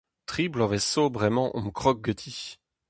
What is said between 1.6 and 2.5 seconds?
krog ganti.